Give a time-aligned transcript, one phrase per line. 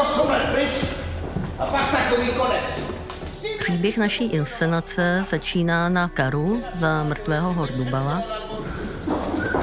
[0.00, 0.74] Osm let pryč
[1.58, 2.94] a pak takový konec.
[3.58, 8.22] Příběh naší inscenace začíná na Karu za mrtvého Hordubala.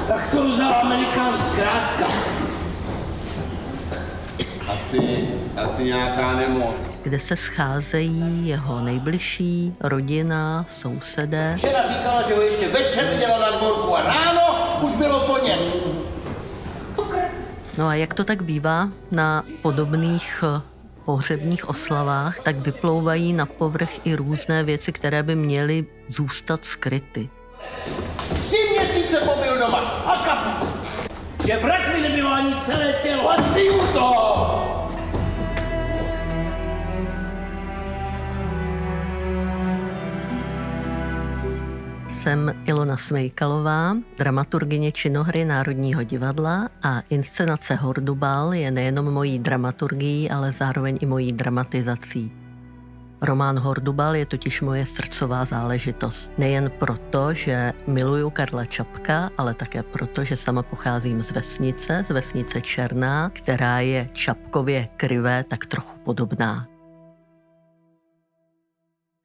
[0.08, 2.06] Tak to vzal Amerikán zkrátka.
[4.72, 6.76] Asi, asi nějaká nemoc.
[7.02, 11.54] kde se scházejí jeho nejbližší, rodina, sousedé.
[11.56, 14.42] Žena říkala, že ho ještě večer viděla na dvorku a ráno
[14.80, 15.58] už bylo po něm.
[17.78, 20.60] No a jak to tak bývá na podobných eh,
[21.04, 27.28] pohřebních oslavách, tak vyplouvají na povrch i různé věci, které by měly zůstat skryty.
[28.34, 30.68] Tři měsíce pobyl doma a kaput.
[31.46, 33.30] Že v rakvi nebylo ani celé tělo.
[33.30, 33.70] A si
[42.22, 50.52] Jsem Ilona Smejkalová, dramaturgyně činohry Národního divadla a inscenace Hordubal je nejenom mojí dramaturgií, ale
[50.52, 52.32] zároveň i mojí dramatizací.
[53.22, 56.32] Román Hordubal je totiž moje srdcová záležitost.
[56.38, 62.10] Nejen proto, že miluju Karla Čapka, ale také proto, že sama pocházím z vesnice, z
[62.10, 66.71] vesnice Černá, která je Čapkově krivé tak trochu podobná.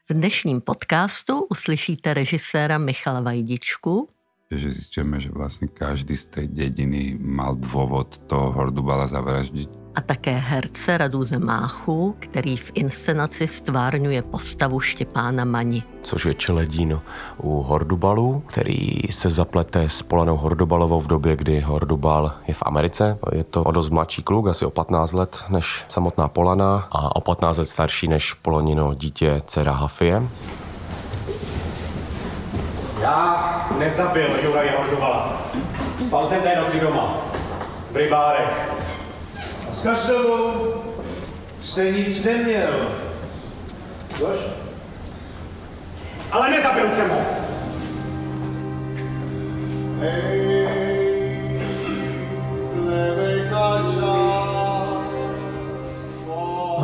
[0.10, 4.10] V dnešním podcastu uslyšíte režiséra Michala Vajdičku,
[4.56, 9.70] že zistíme, že vlastně každý z té dědiny mal důvod toho Hordubala zavraždit.
[9.96, 15.84] a také herce Radúze Máchu, který v inscenaci stvárňuje postavu Štěpána Mani.
[16.04, 17.02] což je čeledín
[17.38, 23.20] u Hordubalu, který se zaplete s Polanou Hordubalovou v době, kdy Hordubal je v Americe.
[23.32, 27.22] Je to o dost mladší kluk, asi o 15 let než samotná Polana a o
[27.22, 30.24] 15 let starší než Polonino dítě dcera Hafie.
[33.08, 35.42] Já nezabil Juraje Hordubala.
[36.08, 37.18] Spal jsem té noci doma.
[37.92, 38.70] V rybárech.
[39.70, 40.74] A s Kaštovou
[41.62, 42.92] jste nic neměl.
[44.08, 44.38] Což?
[46.32, 47.38] Ale nezabil jsem ho.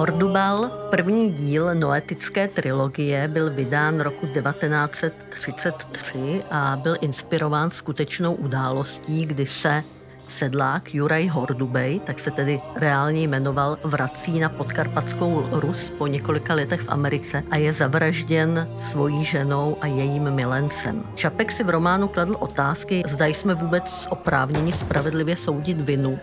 [0.03, 9.45] Hordubal, první díl noetické trilogie, byl vydán roku 1933 a byl inspirován skutečnou událostí, kdy
[9.45, 9.83] se
[10.27, 16.81] sedlák Juraj Hordubej, tak se tedy reálně jmenoval, vrací na podkarpatskou Rus po několika letech
[16.81, 21.03] v Americe a je zavražděn svojí ženou a jejím milencem.
[21.15, 26.19] Čapek si v románu kladl otázky, zda jsme vůbec oprávněni spravedlivě soudit vinu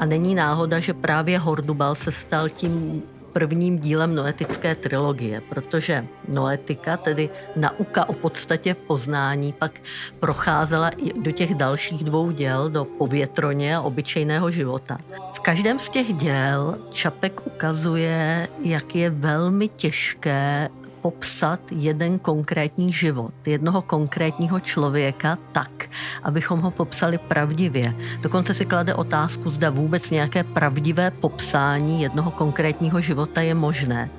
[0.00, 3.02] a není náhoda, že právě Hordubal se stal tím
[3.32, 9.72] prvním dílem noetické trilogie, protože noetika, tedy nauka o podstatě poznání, pak
[10.20, 14.98] procházela i do těch dalších dvou děl, do povětroně a obyčejného života.
[15.34, 20.68] V každém z těch děl Čapek ukazuje, jak je velmi těžké
[21.02, 25.88] popsat jeden konkrétní život, jednoho konkrétního člověka tak,
[26.22, 27.94] abychom ho popsali pravdivě.
[28.20, 34.10] Dokonce si klade otázku, zda vůbec nějaké pravdivé popsání jednoho konkrétního života je možné.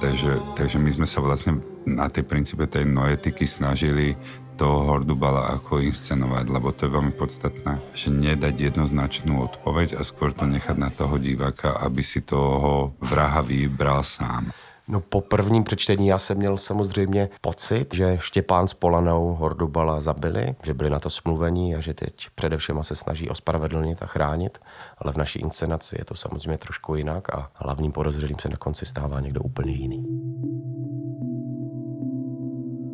[0.00, 1.54] Takže, takže my jsme se vlastně
[1.86, 4.16] na té principe té noetiky snažili
[4.60, 10.36] toho Hordubala ako inscenovať, lebo to je veľmi podstatné, že nedať jednoznačnú odpoveď a skôr
[10.36, 14.52] to nechať na toho diváka, aby si toho vraha vybral sám.
[14.90, 20.54] No po prvním přečtení já jsem měl samozřejmě pocit, že Štěpán s Polanou Hordubala zabili,
[20.62, 24.58] že byli na to smluvení a že teď především se snaží ospravedlnit a chránit,
[24.98, 28.86] ale v naší inscenaci je to samozřejmě trošku jinak a hlavním podezřelým se na konci
[28.86, 30.06] stává někdo úplně jiný.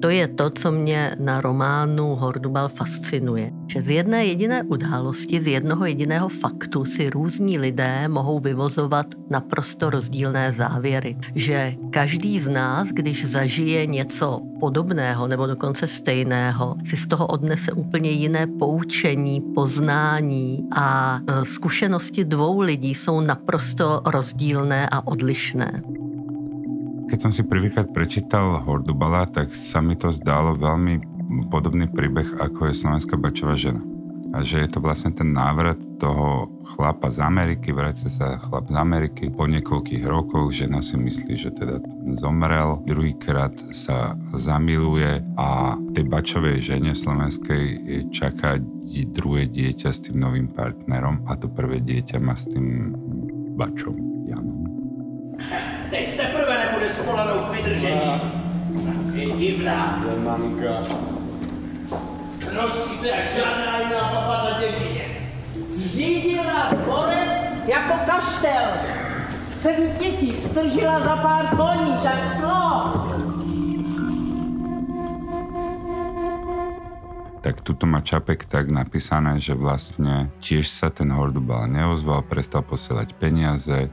[0.07, 3.51] To je to, co mě na románu Hordubal fascinuje.
[3.67, 9.91] Že z jedné jediné události, z jednoho jediného faktu si různí lidé mohou vyvozovat naprosto
[9.91, 11.17] rozdílné závěry.
[11.35, 17.73] Že každý z nás, když zažije něco podobného nebo dokonce stejného, si z toho odnese
[17.73, 25.83] úplně jiné poučení, poznání a e, zkušenosti dvou lidí jsou naprosto rozdílné a odlišné.
[27.07, 30.99] Keď som si prvýkrát prečítal Hordubala, tak sa mi to zdálo veľmi
[31.55, 33.79] podobný príbeh, ako je Slovenská bačová žena.
[34.35, 38.77] A že je to vlastne ten návrat toho chlapa z Ameriky, vracia sa chlap z
[38.77, 39.31] Ameriky.
[39.31, 41.79] Po niekoľkých rokoch žena si myslí, že teda
[42.19, 47.65] zomrel, druhýkrát sa zamiluje a tej bačovej žene slovenskej
[48.11, 48.59] čaká
[49.15, 52.99] druhé dieťa s tým novým partnerom a to prvé dieťa má s tým
[53.55, 53.95] bačom
[54.27, 54.67] Janom.
[55.91, 56.46] Teď teprve
[56.87, 58.21] nebude s Polanou k vydržení.
[59.13, 60.05] Je divná.
[60.25, 60.83] Maminka.
[62.53, 65.05] Nosí se jak žádná jiná baba na dědině.
[65.69, 68.65] Zřídila dvorec jako kaštel.
[69.57, 72.57] Sedm tisíc stržila za pár koní, tak co?
[77.47, 83.15] tak tuto má Čapek tak napísané, že vlastne tiež sa ten Hordubal neozval, prestal posielať
[83.23, 83.87] peniaze,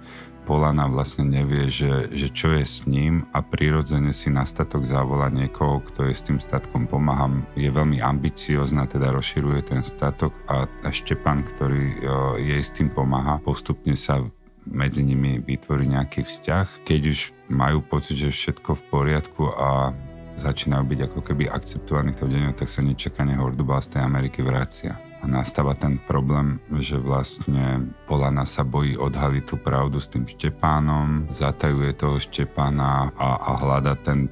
[0.44, 5.32] Polana vlastne nevie, že, že čo je s ním a prirodzene si na statok zavolá
[5.32, 7.32] niekoho, kto je s tým statkom pomáha.
[7.56, 11.92] Je veľmi ambiciozná, teda rozširuje ten statok a, a Štepan, ktorý o,
[12.38, 14.20] jej s tým pomáha, postupne sa
[14.68, 16.84] medzi nimi vytvorí nejaký vzťah.
[16.84, 19.96] Keď už majú pocit, že všetko v poriadku a
[20.36, 25.13] začínajú byť ako keby akceptovaní tou deňou, tak sa nečakane Hordubal z tej Ameriky vracia
[25.28, 31.96] nastáva ten problém, že vlastne Polana sa bojí odhaliť tú pravdu s tým Štepánom, zatajuje
[31.96, 34.28] toho Štepána a, a hľada ten,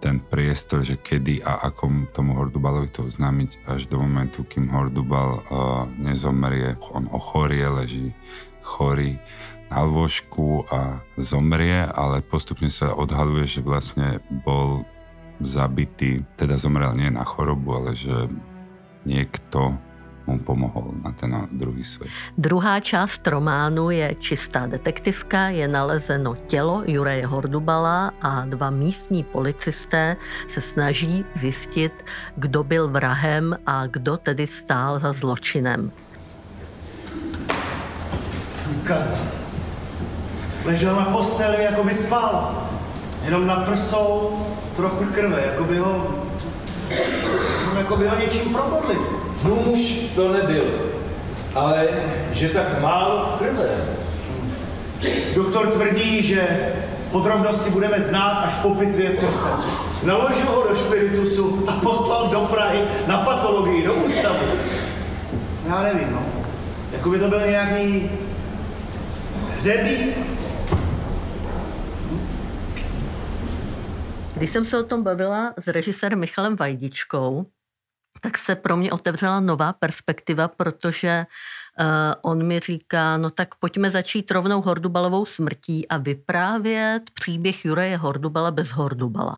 [0.00, 5.44] ten priestor, že kedy a ako tomu Hordubalovi to oznámiť až do momentu, kým Hordubal
[5.44, 6.76] uh, nezomrie.
[6.96, 8.16] On ochorie, leží
[8.64, 9.20] chorý
[9.68, 14.84] na lôžku a zomrie, ale postupne sa odhaluje, že vlastne bol
[15.42, 18.30] zabitý, teda zomrel nie na chorobu, ale že
[19.04, 19.78] někdo
[20.26, 22.10] mu pomohl na ten druhý svět.
[22.38, 30.16] Druhá část románu je čistá detektivka, je nalezeno tělo Jureje Hordubala a dva místní policisté
[30.48, 32.04] se snaží zjistit,
[32.36, 35.90] kdo byl vrahem a kdo tedy stál za zločinem.
[38.66, 39.22] Důkaz.
[40.64, 42.62] Ležel na posteli, jako by spal.
[43.24, 44.38] Jenom na prsou
[44.76, 46.24] trochu krve, jako by ho
[47.84, 48.96] jako by ho něčím probodli.
[49.44, 50.64] Nůž to nebyl,
[51.54, 51.88] ale
[52.32, 53.68] že tak málo v krve.
[55.34, 56.72] Doktor tvrdí, že
[57.10, 59.48] podrobnosti budeme znát až po pitvě srdce.
[60.02, 64.46] Naložil ho do špiritusu a poslal do Prahy na patologii, do ústavu.
[65.68, 66.22] Já nevím, no.
[66.92, 68.10] Jako by to byl nějaký
[69.50, 70.14] hřebí,
[74.36, 77.46] Když jsem se o tom bavila s režisérem Michalem Vajdičkou,
[78.24, 81.26] tak se pro mě otevřela nová perspektiva, protože
[81.80, 81.86] uh,
[82.22, 88.50] on mi říká, no tak pojďme začít rovnou Hordubalovou smrtí a vyprávět příběh Jureje Hordubala
[88.50, 89.36] bez Hordubala.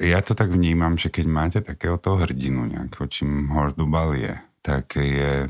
[0.00, 4.96] Já to tak vnímám, že keď máte takého toho hrdinu nějakého, čím Hordubal je, tak
[4.96, 5.48] je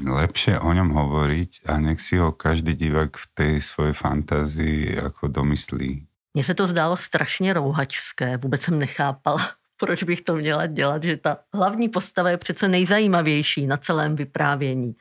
[0.00, 5.28] lepšie o ňom hovoriť a nech si ho každý divák v tej svojej fantázii ako
[5.28, 6.06] domyslí.
[6.34, 9.40] Mně se to zdálo strašně rouhačské, vůbec jsem nechápala,
[9.76, 14.92] proč bych to měla dělat, že ta hlavní postava je přece nejzajímavější na celém vyprávění.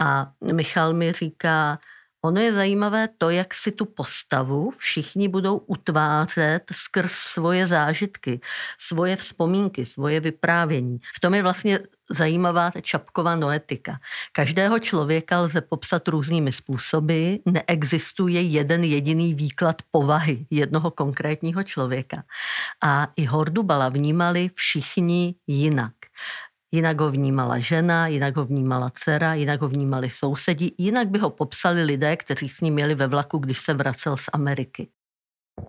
[0.00, 1.78] A Michal mi říká,
[2.26, 8.40] Ono je zajímavé to, jak si tu postavu všichni budou utvářet skrz svoje zážitky,
[8.78, 10.98] svoje vzpomínky, svoje vyprávění.
[11.16, 11.80] V tom je vlastně
[12.10, 13.98] zajímavá ta čapková noetika.
[14.32, 22.22] Každého člověka lze popsat různými způsoby, neexistuje jeden jediný výklad povahy jednoho konkrétního člověka.
[22.82, 25.92] A i Hordubala vnímali všichni jinak.
[26.76, 31.30] Jinak ho vnímala žena, jinak ho vnímala dcera, jinak ho vnímali sousedi, jinak by ho
[31.30, 34.88] popsali lidé, kteří s ním měli ve vlaku, když se vracel z Ameriky.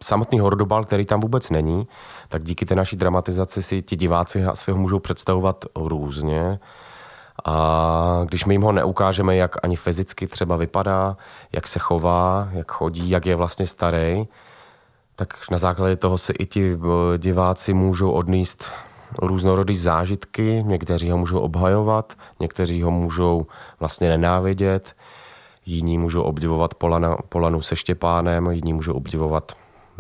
[0.04, 1.88] Samotný hordobal, který tam vůbec není,
[2.28, 6.60] tak díky té naší dramatizaci si ti diváci si ho můžou představovat různě.
[7.46, 11.18] A když my jim ho neukážeme, jak ani fyzicky třeba vypadá,
[11.52, 14.28] jak se chová, jak chodí, jak je vlastně starý,
[15.16, 18.72] tak na základě toho si i ti eh, diváci můžou odníst
[19.22, 23.48] různorodý zážitky, někteří ho můžou obhajovat, někteří ho můžou
[23.80, 24.96] vlastně nenávidět,
[25.66, 29.52] jiní můžou obdivovat Polana, Polanu se Štěpánem, jiní můžou obdivovat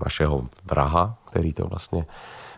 [0.05, 2.05] našeho vraha, který to vlastně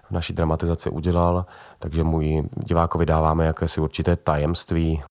[0.07, 1.45] v naší dramatizaci udělal,
[1.79, 5.03] takže můj divákovi dáváme jakési určité tajemství,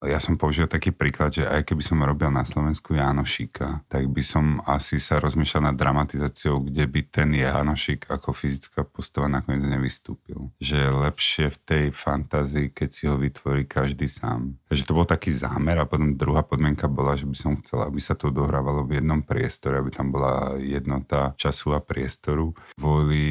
[0.00, 4.22] Ja som použil taký príklad, že aj keby som robil na Slovensku Janošíka, tak by
[4.24, 10.29] som asi sa rozmýšľal nad dramatizáciou, kde by ten Janošík ako fyzická postava nakoniec nevystúpil.
[10.62, 14.56] Že je lepšie v tej fantázii, keď si ho vytvorí každý sám.
[14.70, 18.00] Takže to bol taký zámer a potom druhá podmienka bola, že by som chcel, aby
[18.00, 23.22] sa to dohrávalo v jednom priestore, aby tam bola jednota času a priestoru kvôli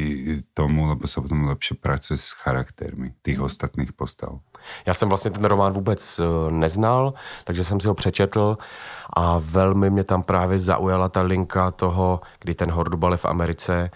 [0.54, 4.38] tomu, lebo sa potom lepšie pracuje s charaktermi tých ostatných postav.
[4.86, 7.14] Já jsem vlastně ten román vůbec eh, neznal,
[7.44, 8.58] takže jsem si ho přečetl
[9.16, 13.90] a velmi mě tam právě zaujala ta linka toho, kdy ten Hordubal je v Americe,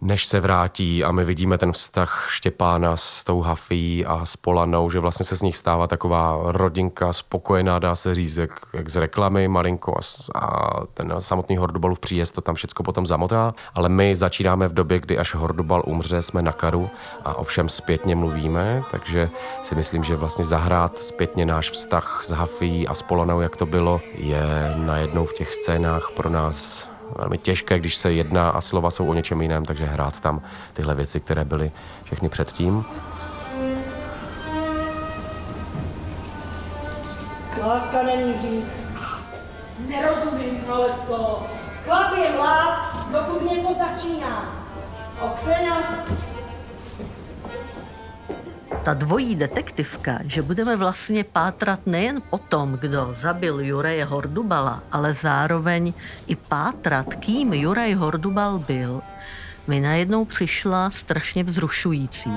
[0.00, 4.90] než se vrátí a my vidíme ten vztah Štěpána s tou Hafí a s Polanou,
[4.90, 8.96] že vlastně se z nich stává taková rodinka spokojená, dá se říct, jak, jak z
[8.96, 14.16] reklamy malinko a, a ten samotný Hordubalův příjezd to tam všechno potom zamotá, ale my
[14.16, 16.90] začínáme v době, kdy až Hordubal umře, jsme na karu
[17.24, 19.30] a ovšem zpětně mluvíme, takže
[19.62, 23.66] si myslím, že vlastně zahrát zpětně náš vztah s Hafí a s Polanou, jak to
[23.66, 28.90] bylo, je najednou v těch scénách pro nás velmi těžké, když se jedná a slova
[28.90, 31.70] jsou o něčem jiném, takže hrát tam tyhle věci, které byly
[32.04, 32.84] všechny předtím.
[37.66, 38.64] Láska není hřích.
[39.88, 40.60] Nerozumím.
[40.72, 41.46] Ale co?
[41.84, 44.54] Chlap je mlád, dokud něco začíná.
[45.20, 46.04] Okřena,
[48.84, 55.14] ta dvojí detektivka, že budeme vlastně pátrat nejen po tom, kdo zabil Juraje Hordubala, ale
[55.14, 55.92] zároveň
[56.26, 59.02] i pátrat, kým Juraj Hordubal byl,
[59.66, 62.32] mi najednou přišla strašně vzrušující.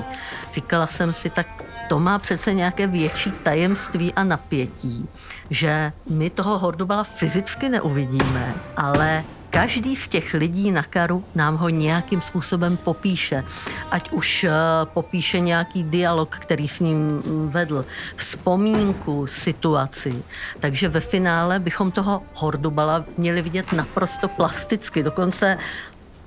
[0.52, 5.08] Říkala jsem si, tak to má přece nějaké větší tajemství a napětí,
[5.50, 9.24] že my toho Hordubala fyzicky neuvidíme, ale
[9.54, 13.44] každý z těch lidí na karu nám ho nějakým způsobem popíše.
[13.90, 14.50] Ať už eh,
[14.84, 17.84] popíše nějaký dialog, který s ním vedl,
[18.16, 20.22] vzpomínku, situaci.
[20.60, 25.02] Takže ve finále bychom toho Hordubala měli vidět naprosto plasticky.
[25.02, 25.58] Dokonce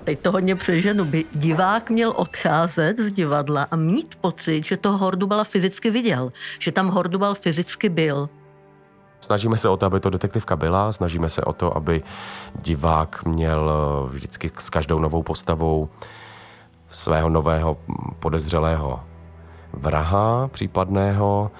[0.03, 4.91] teď to hodně přeženu, by divák měl odcházet z divadla a mít pocit, že to
[4.91, 8.29] Hordubala fyzicky viděl, že tam Hordubal fyzicky byl.
[9.27, 12.03] Snažíme se o to, aby to detektivka byla, snažíme se o to, aby
[12.62, 15.89] divák měl eh, vždycky s každou novou postavou
[16.89, 17.77] svého nového
[18.19, 19.00] podezřelého
[19.74, 21.51] vraha případného.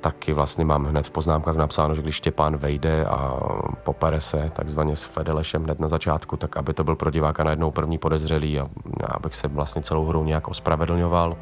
[0.00, 3.40] Taky vlastně mám hned v poznámkách napsáno, že když Štěpán vejde a
[3.82, 7.70] popere se takzvaně s Fedelešem hned na začátku, tak aby to byl pro diváka najednou
[7.70, 8.64] první podezřelý a
[9.10, 11.36] abych se vlastně celou hru nějak ospravedlňoval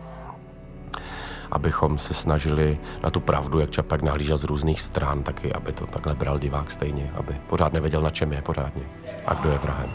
[1.50, 5.86] abychom se snažili na tu pravdu, jak Čapak nahlížel z různých stran, taky aby to
[5.86, 8.82] takhle bral divák stejně, aby pořád nevěděl, na čem je pořádně
[9.26, 9.90] a kdo je vrahem.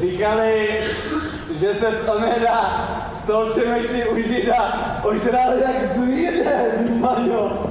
[0.00, 0.80] Říkali,
[1.54, 2.60] že se z Oneda
[3.16, 7.68] v Tolčemeši u Žida ožral jak zvíře, Maňo.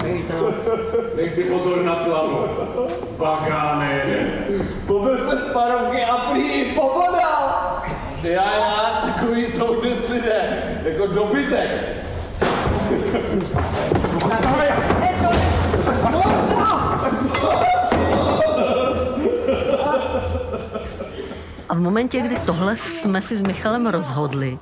[1.16, 2.46] Dej si pozor na tlamu.
[3.18, 4.02] Bagáne
[4.88, 7.17] Pobyl se z parovky a prý i pobodal.
[8.28, 11.70] Já, já, takový jsou dnes lidé, jako dobytek.
[21.70, 24.60] A v momentě, kdy tohle jsme si s Michalem rozhodli,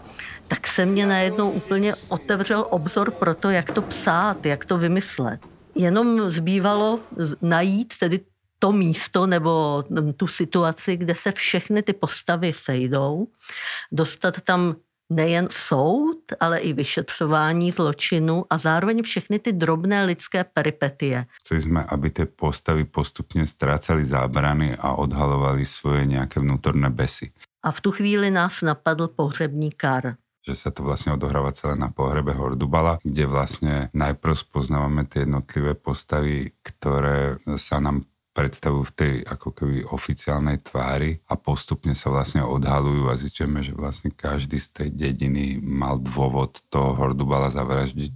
[0.48, 5.39] tak se mě najednou úplně otevřel obzor pro to, jak to psát, jak to vymyslet.
[5.75, 7.00] Jenom zbývalo
[7.41, 8.19] najít tedy
[8.65, 9.84] to místo nebo
[10.17, 13.27] tu situaci, kde se všechny ty postavy sejdou,
[13.91, 14.75] dostat tam
[15.10, 21.25] nejen soud, ale i vyšetřování zločinu a zároveň všechny ty drobné lidské peripetie.
[21.45, 27.31] Chceli jsme, aby ty postavy postupně ztráceli zábrany a odhalovali svoje nějaké vnútorné besy.
[27.63, 31.89] A v tu chvíli nás napadl pohřební kar že sa to vlastne odohráva celé na
[31.89, 38.05] pohrebe Hordubala, kde vlastne najprv spoznávame tie jednotlivé postavy, ktoré sa nám
[38.36, 43.72] predstavujú v tej ako keby oficiálnej tvári a postupne sa vlastne odhalujú a zistíme, že
[43.72, 48.12] vlastne každý z tej dediny mal dôvod toho Hordubala zavraždiť.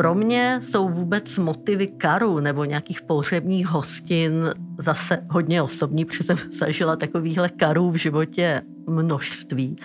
[0.00, 4.32] Pro mě jsou vůbec motivy karu nebo nějakých pohřebních hostin
[4.78, 9.76] zase hodně osobní, protože jsem zažila takovýchhle karů v životě množství.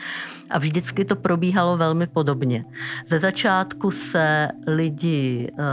[0.49, 2.63] A vždycky to probíhalo velmi podobně.
[3.07, 5.65] Ze začátku se lidi uh,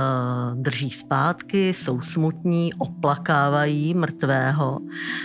[0.63, 4.79] drží zpátky, jsou smutní, oplakávají mrtvého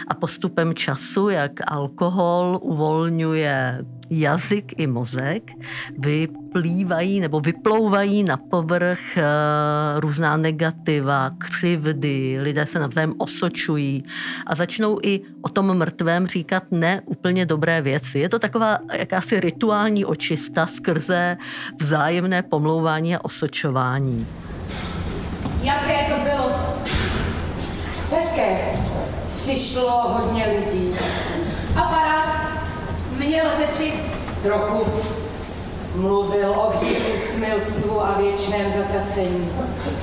[0.07, 5.51] a postupem času, jak alkohol uvolňuje jazyk i mozek,
[5.97, 14.03] vyplývají nebo vyplouvají na povrch uh, různá negativa, křivdy, lidé se navzájem osočují
[14.47, 18.19] a začnou i o tom mrtvém říkat ne úplně dobré věci.
[18.19, 21.37] Je to taková jakási rituální očista skrze
[21.79, 24.27] vzájemné pomlouvání a osočování.
[25.61, 26.51] Jaké to bylo?
[28.11, 28.57] Hezké.
[29.33, 30.95] Přišlo hodně lidí.
[31.75, 32.56] A farář
[33.19, 33.93] měl řeči?
[34.43, 34.85] Trochu.
[35.95, 39.49] Mluvil o hříchu, smilstvu a věčném zatracení.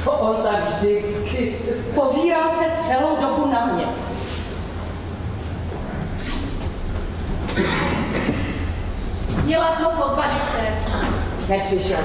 [0.05, 1.57] To on tak vždycky.
[1.95, 3.85] Pozíral se celou dobu na mě.
[9.45, 10.75] Měla jsi ho pozvat, že se.
[11.49, 11.99] Nepřišel.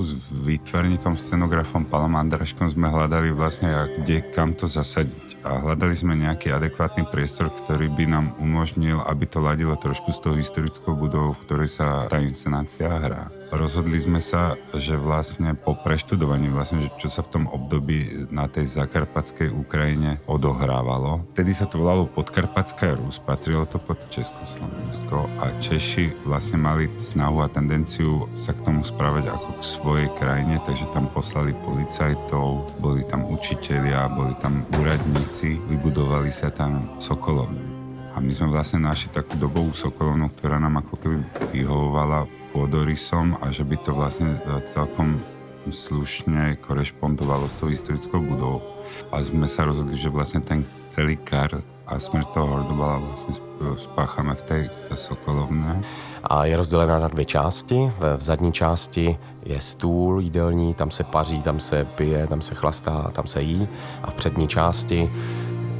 [0.00, 5.40] s výtvarníkom, scenografom Palom Andraškom sme hľadali vlastne, kde, kam to zasadiť.
[5.44, 10.20] A hľadali sme nejaký adekvátny priestor, ktorý by nám umožnil, aby to ladilo trošku s
[10.20, 15.74] tou historickou budovou, v ktorej sa tá inscenácia hrá rozhodli sme sa, že vlastne po
[15.78, 21.26] preštudovaní, vlastne, že čo sa v tom období na tej zakarpatskej Ukrajine odohrávalo.
[21.34, 27.42] Vtedy sa to volalo Podkarpatská Rus, patrilo to pod Československo a Češi vlastne mali snahu
[27.42, 33.02] a tendenciu sa k tomu správať ako k svojej krajine, takže tam poslali policajtov, boli
[33.10, 37.73] tam učitelia, boli tam úradníci, vybudovali sa tam Sokolovny.
[38.14, 41.16] A my sme vlastne našli takú dobovú Sokolovnu, ktorá nám ako keby
[41.50, 45.18] vyhovovala pôdorysom a že by to vlastne e, celkom
[45.66, 48.62] slušne korešpondovalo s tou historickou budovou.
[49.10, 53.34] A sme sa rozhodli, že vlastne ten celý kar a smrť toho Hordobala vlastně
[53.76, 55.82] spácháme v té Sokolovné.
[56.24, 57.92] A je rozdělená na dvě části.
[57.98, 63.10] V zadní části je stůl jídelní, tam se paří, tam se pije, tam se chlastá,
[63.12, 63.68] tam se jí.
[64.02, 65.10] A v přední části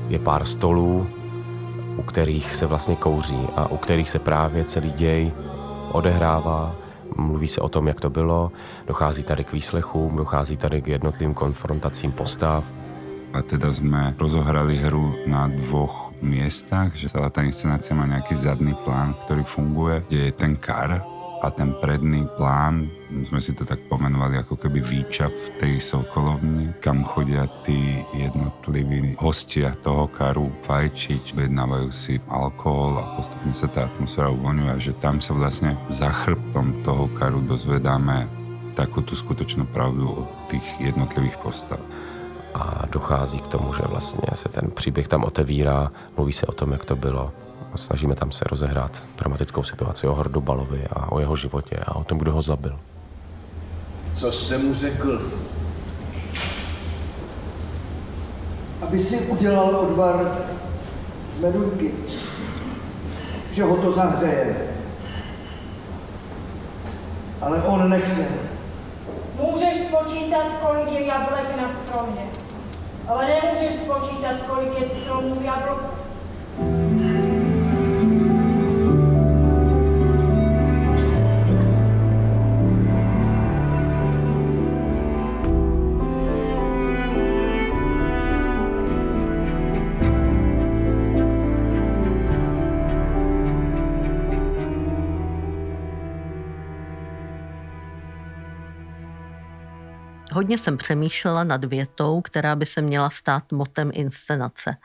[0.09, 1.07] je pár stolů,
[1.97, 5.33] u kterých se vlastně kouří a u kterých se právě celý děj
[5.93, 6.75] odehrává,
[7.17, 8.53] mluví se o tom, jak to bylo,
[8.87, 12.65] dochází tady k výslechům, dochází tady k jednotlivým konfrontacím postav.
[13.33, 18.79] A teda jsme rozohrali hru na dvoch miestach, že celá ta inscenácia má nejaký zadný
[18.87, 21.03] plán, ktorý funguje, kde je ten kar
[21.45, 22.89] a ten predný plán,
[23.29, 29.13] sme si to tak pomenovali ako keby výčap v tej Sokolovni, kam chodia tí jednotliví
[29.21, 34.97] hostia toho karu fajčiť, vednávajú si alkohol a postupne sa tá atmosféra uvoľňuje a že
[35.05, 38.25] tam sa vlastne za chrbtom toho karu dozvedáme
[38.73, 41.79] takú tú skutočnú pravdu od tých jednotlivých postav
[42.55, 46.73] a dochází k tomu, že vlastně se ten příběh tam otevírá, mluví se o tom,
[46.73, 47.33] jak to bylo,
[47.79, 52.19] snažíme tam se rozehrát dramatickou situaci o Hordubalovi a o jeho životě a o tom,
[52.19, 52.77] kdo ho zabil.
[54.15, 55.33] Co jste mu řekl?
[58.83, 60.39] Aby si udělal odvar
[61.33, 61.91] z medunky.
[63.53, 64.57] Že ho to zahřeje.
[67.41, 68.25] Ale on nechtěl.
[69.41, 72.23] Můžeš spočítat, kolik je jablek na stromě,
[73.09, 75.43] ale nemůžeš spočítat, kolik je stromů v
[100.33, 104.77] Hodně jsem přemýšlela nad větou, která by se měla stát motem inscenace.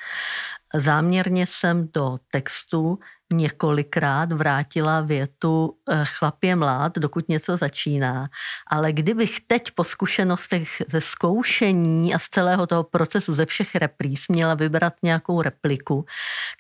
[0.76, 3.00] Záměrně jsem do textu
[3.34, 8.30] několikrát vrátila větu eh, chlap je mlád, dokud něco začíná.
[8.68, 14.28] Ale kdybych teď po zkušenostech ze zkoušení a z celého toho procesu ze všech repríz
[14.30, 16.06] měla vybrat nějakou repliku,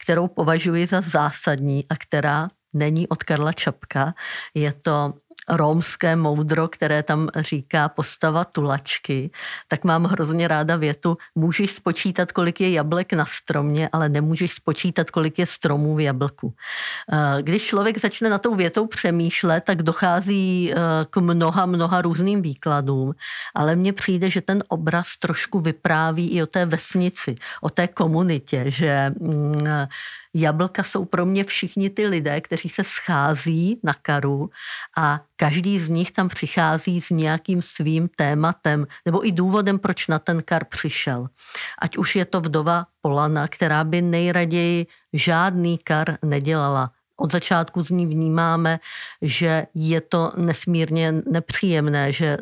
[0.04, 4.14] kterou považuji za zásadní a která není od Karla Čapka,
[4.54, 5.14] je to
[5.50, 9.32] rómské moudro, které tam říká postava tulačky,
[9.68, 15.12] tak mám hrozně ráda větu, můžeš spočítat, kolik je jablek na stromě, ale nemůžeš spočítat,
[15.12, 16.54] kolik je stromů v jablku.
[17.12, 20.76] Eh, když člověk začne na tou větou přemýšlet, tak dochází eh,
[21.10, 23.14] k mnoha, mnoha různým výkladům,
[23.56, 28.64] ale mně přijde, že ten obraz trošku vypráví i o té vesnici, o té komunitě,
[28.68, 29.88] že mm,
[30.36, 34.50] Jablka jsou pro mě všichni ty lidé, kteří se schází na karu
[34.98, 40.20] a každý z nich tam přichází s nějakým svým tématem nebo i důvodem, proč na
[40.20, 41.28] ten kar přišel.
[41.82, 47.90] Ať už je to vdova Polana, která by nejraději žádný kar nedělala od začátku z
[47.90, 48.80] ní vnímáme,
[49.22, 52.38] že je to nesmírně nepříjemné, že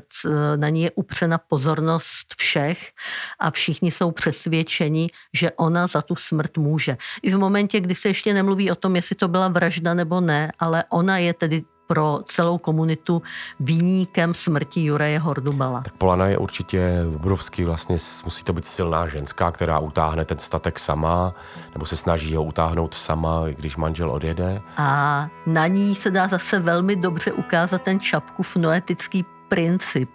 [0.55, 2.91] na ní je upřena pozornost všech
[3.39, 6.97] a všichni jsou přesvědčeni, že ona za tu smrt může.
[7.23, 10.51] I v momentě, kdy se ještě nemluví o tom, jestli to byla vražda nebo ne,
[10.59, 13.21] ale ona je tedy pro celou komunitu
[13.59, 15.81] výníkem smrti Juraje Hordubala.
[15.81, 20.79] Tak Polana je určitě obrovský, vlastně musí to být silná ženská, která utáhne ten statek
[20.79, 21.33] sama,
[21.73, 24.61] nebo se snaží ho utáhnout sama, když manžel odjede.
[24.77, 30.09] A na ní se dá zase velmi dobře ukázat ten Čapkův noetický princip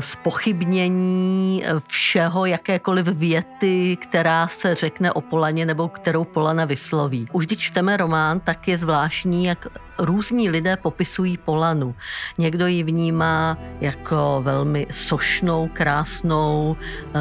[0.00, 7.28] spochybnění eh, všeho, jakékoliv věty, která se řekne o Polaně nebo kterou Polana vysloví.
[7.32, 9.66] Už když čteme román, tak je zvláštní, jak
[9.98, 11.94] různí lidé popisují Polanu.
[12.38, 17.18] Někdo ji vnímá jako velmi sošnou, krásnou, eh,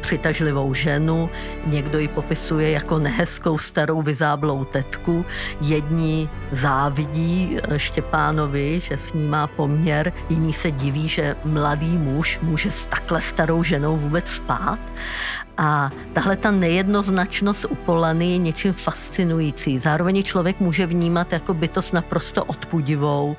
[0.00, 1.30] přitažlivou ženu,
[1.66, 5.24] někdo ji popisuje jako nehezkou starou vyzáblou tetku,
[5.60, 11.98] jedni závidí eh, Štěpánovi, že s ní má poměr, jiní se diví neví, že mladý
[11.98, 14.78] muž může s takhle starou ženou vůbec spát.
[15.56, 19.78] A tahle ta nejednoznačnost u Polany je něčím fascinující.
[19.78, 23.36] Zároveň člověk může vnímat jako bytost naprosto odpudivou,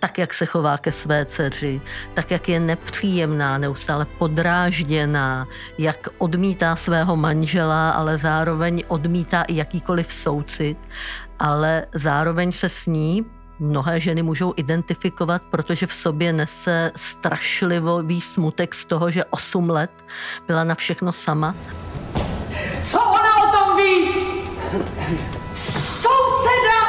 [0.00, 1.80] tak, jak se chová ke své dceři,
[2.14, 5.46] tak, jak je nepříjemná, neustále podrážděná,
[5.78, 10.78] jak odmítá svého manžela, ale zároveň odmítá i jakýkoliv soucit,
[11.38, 13.24] ale zároveň se s ní
[13.58, 19.90] mnohé ženy můžou identifikovat, protože v sobě nese strašlivý smutek z toho, že 8 let
[20.46, 21.54] byla na všechno sama.
[22.84, 24.10] Co ona o tom ví?
[25.50, 26.83] Souseda!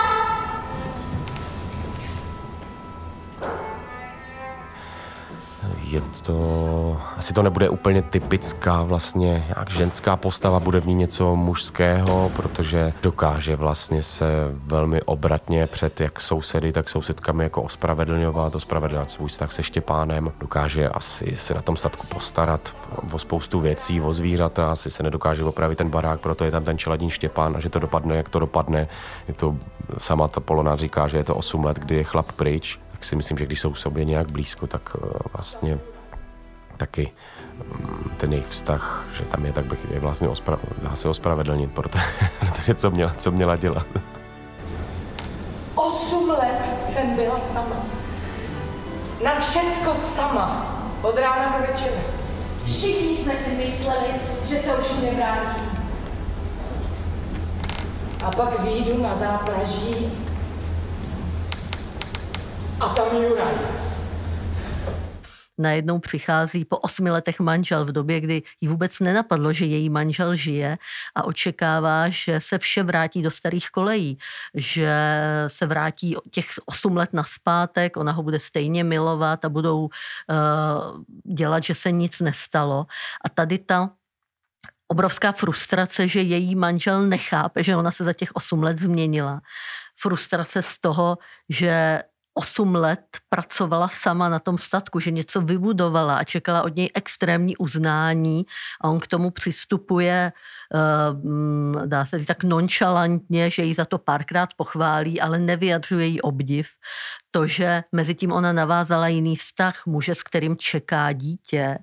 [5.95, 11.35] Je to, asi to nebude úplně typická vlastně, jak ženská postava, bude v ní něco
[11.35, 19.11] mužského, protože dokáže vlastně se velmi obratně před jak sousedy, tak sousedkami jako ospravedlňovat, ospravedlňovat
[19.11, 22.75] svůj vztah se Štěpánem, dokáže asi se na tom statku postarat
[23.11, 26.77] o spoustu věcí, o zvířata, asi se nedokáže opravit ten barák, proto je tam ten
[26.77, 28.87] čeladín Štěpán a že to dopadne, jak to dopadne.
[29.27, 29.55] Je to,
[29.97, 33.37] sama ta Polona říká, že je to 8 let, kdy je chlap pryč, si myslím,
[33.37, 35.79] že když jsou sobě nějak blízko, tak eh, vlastně
[36.77, 37.11] taky
[37.57, 41.71] mm, ten jejich vztah, že tam je, tak bych je vlastně ospra- dá se ospravedlnit,
[42.39, 43.87] protože co, měla, co měla dělat.
[45.75, 47.75] Osm let jsem byla sama.
[49.23, 50.71] Na všecko sama.
[51.01, 52.01] Od rána do večera.
[52.65, 54.07] Všichni jsme si mysleli,
[54.43, 55.63] že se už nevrátí.
[58.25, 60.24] A pak výjdu na zápraží
[62.79, 63.53] a tam Juraj.
[65.57, 70.35] najednou přichází po osmi letech manžel v době, kdy jí vůbec nenapadlo, že její manžel
[70.35, 70.77] žije
[71.15, 74.17] a očekává, že se vše vrátí do starých kolejí,
[74.53, 74.95] že
[75.47, 79.91] se vrátí těch osm let naspátek, ona ho bude stejně milovat a budou uh,
[81.33, 82.85] dělat, že se nic nestalo.
[83.25, 83.89] A tady ta
[84.87, 89.41] obrovská frustrace, že její manžel nechápe, že ona se za těch osm let změnila.
[89.97, 91.17] Frustrace z toho,
[91.49, 92.01] že
[92.37, 97.57] 8 let pracovala sama na tom statku, že něco vybudovala a čekala od něj extrémní
[97.57, 98.45] uznání
[98.81, 100.31] a on k tomu přistupuje,
[100.75, 106.21] eh, dá se říct tak nonchalantně, že ji za to párkrát pochválí, ale nevyjadřuje jí
[106.21, 106.67] obdiv.
[107.31, 111.77] To, že mezi tím ona navázala jiný vztah, muže, s kterým čeká dítě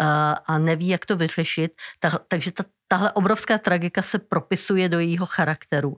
[0.00, 0.04] eh,
[0.46, 5.26] a neví, jak to vyřešit, tak, takže ta tahle obrovská tragika se propisuje do jejího
[5.26, 5.96] charakteru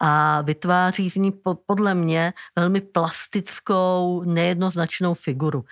[0.00, 1.32] a vytváří z ní
[1.66, 5.64] podle mě velmi plastickou, nejednoznačnou figuru.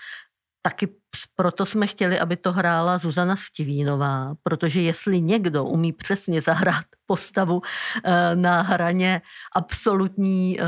[0.62, 0.88] Taky
[1.36, 7.62] proto jsme chtěli, aby to hrála Zuzana Stivínová, protože jestli někdo umí přesně zahrát postavu
[8.04, 9.22] eh, na hraně
[9.54, 10.60] absolutní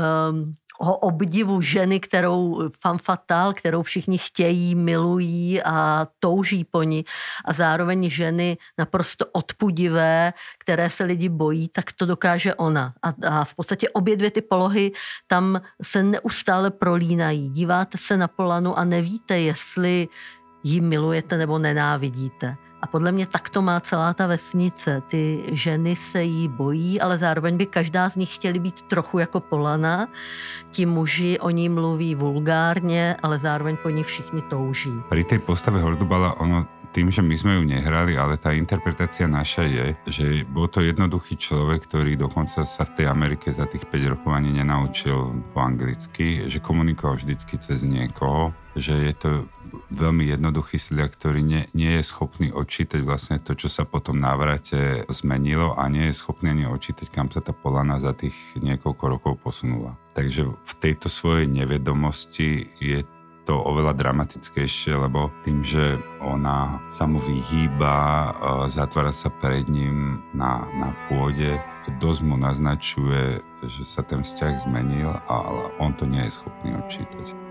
[0.83, 7.05] ehm, obdivu ženy, kterou fan fatal, kterou všichni chtějí, milují a touží po ní
[7.45, 12.93] a zároveň ženy naprosto odpudivé, které se lidi bojí, tak to dokáže ona.
[13.03, 14.91] A, a v podstatě obě dvě ty polohy
[15.27, 17.49] tam se neustále prolínají.
[17.49, 20.07] Díváte se na Polanu a nevíte, jestli
[20.63, 22.55] ji milujete nebo nenávidíte.
[22.83, 25.03] A podle mě tak to má celá ta vesnice.
[25.07, 29.39] Ty ženy se jí bojí, ale zároveň by každá z nich chtěli být trochu jako
[29.39, 30.07] Polana.
[30.71, 34.91] Ti muži o ní mluví vulgárně, ale zároveň po ní všichni touží.
[35.09, 39.65] Pri tej postave Hordubala ono tým, že my sme ju nehrali, ale tá interpretácia naša
[39.65, 44.13] je, že bol to jednoduchý človek, ktorý dokonca sa v tej Amerike za tých 5
[44.13, 49.29] rokov ani nenaučil po anglicky, že komunikoval vždycky cez niekoho, že je to
[49.89, 55.05] veľmi jednoduchý sliak, ktorý nie, nie je schopný odčítať vlastne to, čo sa potom návrate
[55.09, 59.33] zmenilo a nie je schopný ani odčítať, kam sa tá polana za tých niekoľko rokov
[59.41, 59.97] posunula.
[60.13, 63.01] Takže v tejto svojej nevedomosti je
[63.43, 68.31] to oveľa dramatickejšie, lebo tým, že ona sa mu vyhýba, e,
[68.71, 71.59] zatvára sa pred ním na, na pôde,
[71.99, 77.42] dosť mu naznačuje, že sa ten vzťah zmenil, ale on to nie je schopný odčítať.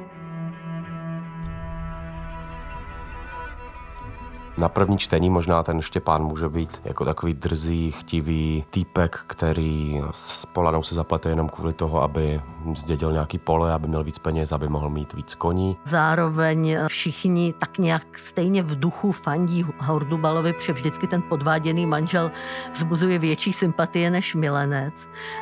[4.58, 10.46] Na první čtení možná ten Štěpán může být jako takový drzý, chtivý týpek, který s
[10.46, 12.40] Polanou se zaplete jenom kvůli toho, aby
[12.74, 15.76] zdědil nějaký pole, aby měl víc peněz, aby mohl mít víc koní.
[15.84, 22.30] Zároveň všichni tak nějak stejně v duchu fandí Hordubalovi, protože vždycky ten podváděný manžel
[22.72, 24.94] vzbuzuje větší sympatie než milenec,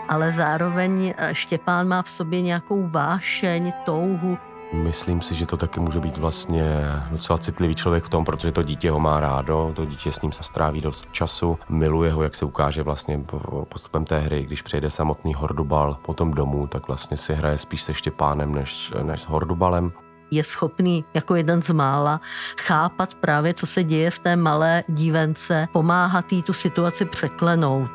[0.09, 4.39] ale zároveň Štěpán má v sobě nějakou vášeň, touhu
[4.73, 6.65] Myslím si, že to taky může být vlastně
[7.11, 10.33] docela citlivý člověk v tom, protože to dítě ho má rádo, to dítě s ním
[10.33, 13.21] se stráví dost času, miluje ho, jak se ukáže vlastně
[13.69, 17.95] postupem té hry, když přijde samotný Hordubal potom domů, tak vlastně si hraje spíš se
[17.95, 19.93] Štěpánem než, než s Hordubalem.
[20.31, 22.21] je schopný jako jeden z mála
[22.59, 27.91] chápat právě, co se děje v té malé dívence, pomáhat jí tu situaci překlenout.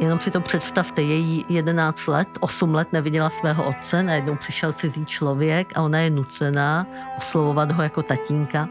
[0.00, 5.04] Jenom si to představte, její 11 let, 8 let neviděla svého otce, najednou přišel cizí
[5.04, 6.86] člověk a ona je nucená
[7.18, 8.68] oslovovat ho jako tatínka.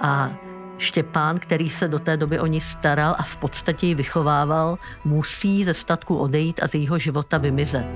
[0.00, 0.30] A
[0.78, 5.64] Štěpán, který se do té doby o ní staral a v podstatě ji vychovával, musí
[5.64, 7.86] ze statku odejít a z jejího života vymizet.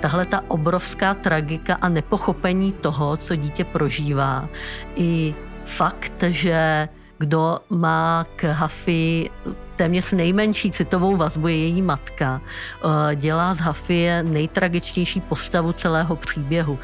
[0.00, 4.48] Tahle ta obrovská tragika a nepochopení toho, co dítě prožívá,
[4.94, 6.88] i fakt, že
[7.18, 9.30] kdo má k Hafi
[9.76, 12.40] téměř nejmenší citovou vazbu je její matka.
[12.40, 16.78] Eh, dělá z Hafie nejtragičtější postavu celého příběhu.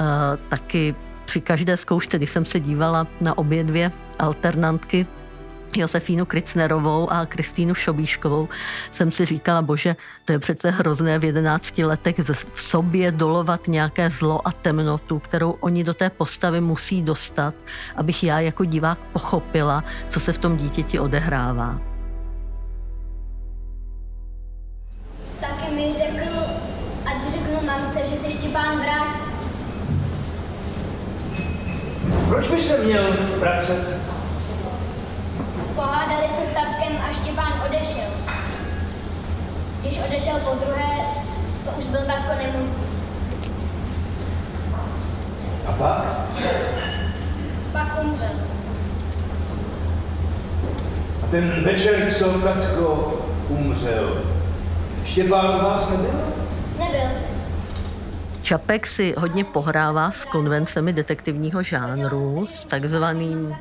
[0.00, 0.04] Eh,
[0.48, 5.06] taky při každé zkoušce, když jsem se dívala na obě dvě alternantky,
[5.76, 8.48] Josefínu Kricnerovou a Kristýnu Šobíškovou,
[8.90, 12.18] jsem si říkala, bože, to je přece hrozné v 11 letech
[12.54, 17.54] v sobě dolovat nějaké zlo a temnotu, kterou oni do té postavy musí dostat,
[17.96, 21.80] abych já jako divák pochopila, co se v tom dítěti odehrává.
[25.40, 26.38] Taky mi řekl,
[27.06, 29.28] ať řeknu mamce, že se Štěpán vrátí.
[32.28, 33.98] Proč by se měl vracet?
[35.78, 38.10] Pohádali se s tatkem a Štěpán odešel.
[39.80, 40.96] Když odešel po druhé,
[41.64, 42.84] to už byl tatko nemocný.
[45.66, 46.04] A pak?
[47.72, 48.28] Pak umřel.
[51.24, 53.14] A ten večer, co tatko
[53.48, 54.22] umřel,
[55.04, 56.20] Štěpán u vás nebyl?
[56.78, 57.10] Nebyl.
[58.42, 63.56] Čapek si hodně pohrává s konvencemi detektivního žánru, s takzvaným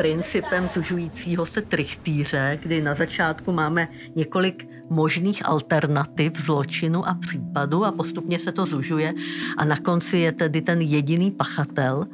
[0.00, 7.92] principem zužujícího se trichtýře, kdy na začátku máme několik možných alternativ zločinu a případu a
[7.92, 9.14] postupně se to zužuje
[9.56, 12.06] a na konci je tedy ten jediný pachatel.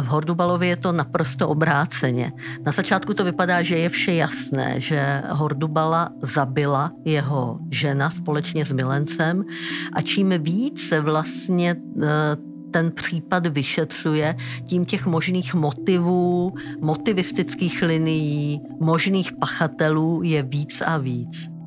[0.00, 2.32] V Hordubalově je to naprosto obráceně.
[2.66, 8.72] Na začátku to vypadá, že je vše jasné, že Hordubala zabila jeho žena společně s
[8.72, 9.44] milencem
[9.92, 19.32] a čím více vlastně eh, ten případ vyšetřuje, tím těch možných motivů, motivistických linií, možných
[19.32, 21.59] pachatelů je víc a víc.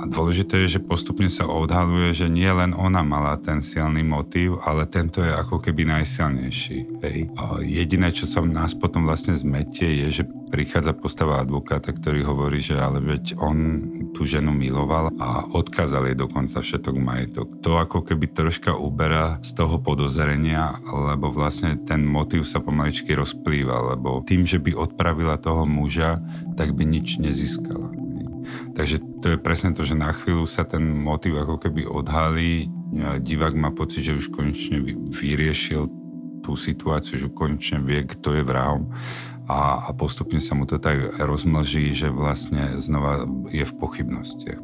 [0.00, 4.56] A dôležité je, že postupne sa odhaluje, že nie len ona mala ten silný motív,
[4.64, 7.04] ale tento je ako keby najsilnejší.
[7.04, 7.28] Hej.
[7.36, 12.64] A jediné, čo sa nás potom vlastne zmetie, je, že prichádza postava advokáta, ktorý hovorí,
[12.64, 13.58] že ale veď on
[14.16, 17.46] tú ženu miloval a odkázal jej dokonca všetok majetok.
[17.60, 23.94] To ako keby troška uberá z toho podozrenia, lebo vlastne ten motív sa pomaličky rozplýva,
[23.94, 26.24] lebo tým, že by odpravila toho muža,
[26.56, 28.09] tak by nič nezískala.
[28.74, 32.70] Takže to je presne to, že na chvíľu sa ten motiv ako keby odhalí,
[33.20, 35.86] divák má pocit, že už konečne vyriešil
[36.40, 38.90] tú situáciu, že konečne vie, kto je vrahom
[39.50, 44.62] a, a postupne sa mu to tak rozmlží, že vlastne znova je v pochybnostiach.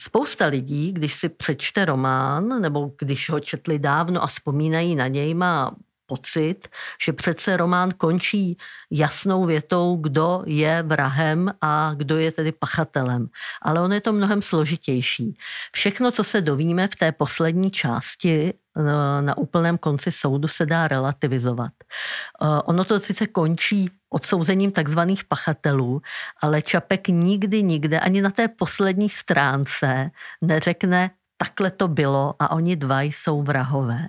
[0.00, 5.34] Spousta lidí, když si přečte román, nebo když ho četli dávno a vzpomínají na něj,
[5.34, 5.76] má
[6.10, 6.68] pocit,
[7.06, 8.58] že přece román končí
[8.90, 13.30] jasnou větou, kdo je vrahem a kdo je tedy pachatelem.
[13.62, 15.38] Ale ono je to mnohem složitější.
[15.72, 18.82] Všechno, co se dovíme v té poslední části, eh,
[19.22, 21.72] na úplném konci soudu se dá relativizovat.
[21.78, 26.02] Eh, ono to sice končí odsouzením takzvaných pachatelů,
[26.42, 30.10] ale Čapek nikdy, nikde, ani na té poslední stránce
[30.42, 34.08] neřekne, takhle to bylo a oni dva jsou vrahové.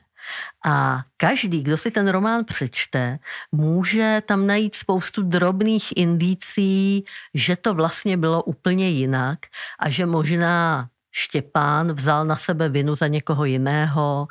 [0.66, 3.20] A každý, kdo si ten román přečte,
[3.52, 9.40] může tam najít spoustu drobných indicí, že to vlastně bylo úplně jinak
[9.80, 14.28] a že možná Štěpán vzal na sebe vinu za někoho jiného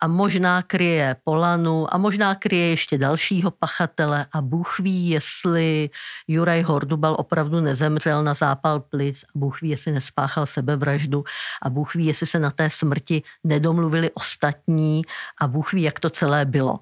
[0.00, 5.90] a možná kryje Polanu a možná kryje ještě dalšího pachatele a Bůh ví, jestli
[6.28, 11.24] Juraj Hordubal opravdu nezemřel na zápal plic a Bůh ví, jestli nespáchal sebevraždu
[11.62, 15.02] a Bůh ví, jestli se na té smrti nedomluvili ostatní
[15.40, 16.78] a Bůh ví, jak to celé bylo.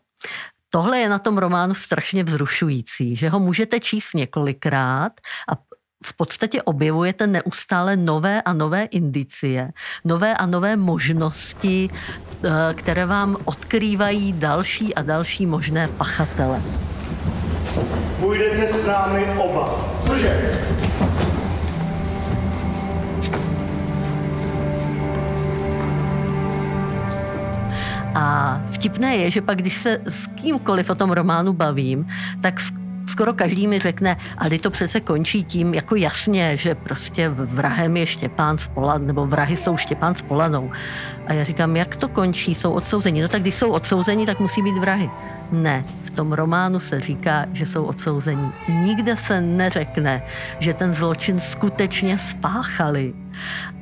[0.71, 5.13] Tohle je na tom románu strašně vzrušující, že ho můžete číst několikrát
[5.53, 5.68] a
[6.05, 9.71] v podstatě objevujete neustále nové a nové indicie,
[10.05, 16.63] nové a nové možnosti, eh, které vám odkrývají další a další možné pachatele.
[18.21, 19.89] Půjdete s námi oba.
[20.07, 20.59] Cože?
[28.15, 32.07] A vtipné je, že pak, když se s kýmkoliv o tom románu bavím,
[32.43, 32.61] tak
[33.09, 38.07] skoro každý mi řekne, ale to přece končí tím, jako jasně, že prostě vrahem je
[38.07, 40.71] Štěpán Spolan, nebo vrahy jsou Štěpán Spolanou.
[41.27, 43.21] A já říkám, jak to končí, jsou odsouzení.
[43.21, 45.11] No tak když jsou odsouzení, tak musí být vrahy.
[45.53, 48.53] Ne, v tom románu se říká, že jsou odsouzení.
[48.69, 50.23] Nikde se neřekne,
[50.59, 53.15] že ten zločin skutečně spáchali.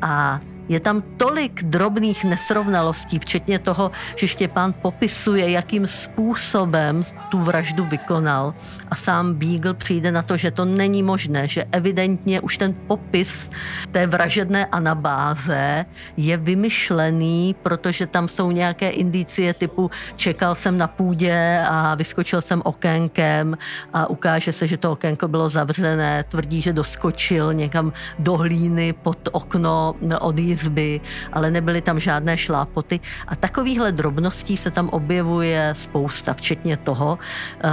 [0.02, 7.84] A je tam tolik drobných nesrovnalostí, včetně toho, že Štěpán popisuje, jakým způsobem tu vraždu
[7.84, 8.54] vykonal
[8.90, 13.50] a sám Beagle přijde na to, že to není možné, že evidentně už ten popis
[13.92, 15.84] té vražedné anabáze
[16.16, 22.62] je vymyšlený, protože tam jsou nějaké indicie typu čekal jsem na půdě a vyskočil jsem
[22.64, 23.58] okénkem
[23.92, 29.28] a ukáže se, že to okénko bylo zavřené, tvrdí, že doskočil někam do hlíny pod
[29.32, 31.00] okno od izby,
[31.32, 33.00] ale nebyly tam žádné šlápoty.
[33.28, 37.70] A takovýchhle drobností se tam objevuje spousta, včetně toho uh,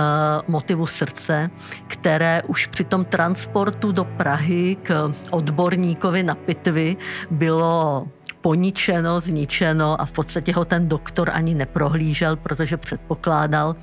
[0.48, 1.50] motivu srdce,
[1.88, 6.98] které už při tom transportu do Prahy k odborníkovi na pitvy
[7.32, 8.08] bylo
[8.44, 13.76] poničeno, zničeno a v podstatě ho ten doktor ani neprohlížel, protože předpokládal,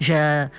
[0.00, 0.50] že,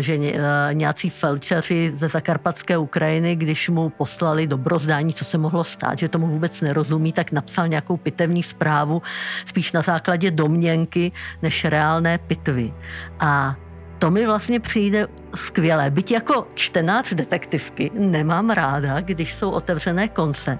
[0.00, 0.40] že eh,
[0.72, 6.26] nějací felčeři ze zakarpatské Ukrajiny, když mu poslali dobrozdání, co se mohlo stát, že tomu
[6.26, 9.02] vůbec nerozumí, tak napsal nějakou pitevní zprávu
[9.44, 11.12] spíš na základě domněnky
[11.42, 12.72] než reálné pitvy.
[13.20, 13.56] A
[14.04, 15.90] to mi vlastně přijde skvělé.
[15.90, 20.58] Byť jako čtenář detektivky nemám ráda, když jsou otevřené konce,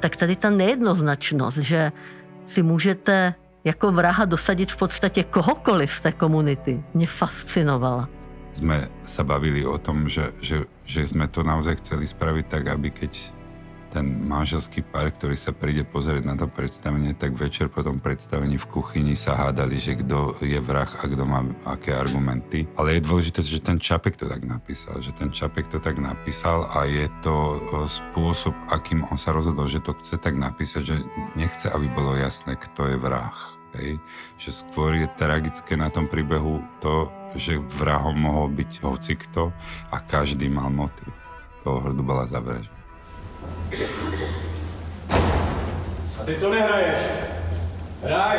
[0.00, 1.92] tak tady ta nejednoznačnost, že
[2.46, 8.08] si můžete jako vraha dosadit v podstatě kohokoliv z té komunity, mě fascinovala.
[8.52, 12.90] Jsme se bavili o tom, že, že, že jsme to naozaj chceli spraviť tak, aby
[12.90, 13.32] keď
[13.94, 18.58] ten manželský pár, ktorý sa príde pozrieť na to predstavenie, tak večer po tom predstavení
[18.58, 22.66] v kuchyni sa hádali, že kto je vrah a kto má aké argumenty.
[22.74, 26.66] Ale je dôležité, že ten Čapek to tak napísal, že ten Čapek to tak napísal
[26.74, 30.96] a je to spôsob, akým on sa rozhodol, že to chce tak napísať, že
[31.38, 33.54] nechce, aby bolo jasné, kto je vrah.
[33.78, 34.02] Hej?
[34.42, 37.06] Že skôr je tragické na tom príbehu to,
[37.38, 39.54] že vrahom mohol byť hocikto
[39.94, 41.14] a každý mal motiv
[41.62, 42.83] toho hrdubala zavraždiť.
[46.20, 46.98] A ty co nehraješ?
[48.02, 48.38] Hraj!